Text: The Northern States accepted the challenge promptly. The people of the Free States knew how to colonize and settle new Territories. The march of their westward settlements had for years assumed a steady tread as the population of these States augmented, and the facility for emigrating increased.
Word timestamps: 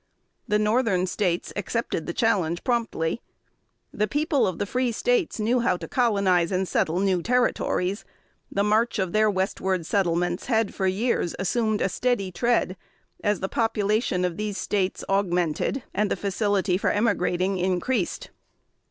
The 0.47 0.57
Northern 0.57 1.05
States 1.05 1.53
accepted 1.55 2.07
the 2.07 2.11
challenge 2.11 2.63
promptly. 2.63 3.21
The 3.93 4.07
people 4.07 4.47
of 4.47 4.57
the 4.57 4.65
Free 4.65 4.91
States 4.91 5.39
knew 5.39 5.59
how 5.59 5.77
to 5.77 5.87
colonize 5.87 6.51
and 6.51 6.67
settle 6.67 6.99
new 6.99 7.21
Territories. 7.21 8.03
The 8.51 8.63
march 8.63 8.97
of 8.97 9.11
their 9.13 9.29
westward 9.29 9.85
settlements 9.85 10.47
had 10.47 10.73
for 10.73 10.87
years 10.87 11.35
assumed 11.37 11.81
a 11.81 11.87
steady 11.89 12.31
tread 12.31 12.77
as 13.23 13.41
the 13.41 13.47
population 13.47 14.25
of 14.25 14.37
these 14.37 14.57
States 14.57 15.03
augmented, 15.07 15.83
and 15.93 16.09
the 16.09 16.15
facility 16.15 16.79
for 16.79 16.89
emigrating 16.89 17.59
increased. 17.59 18.31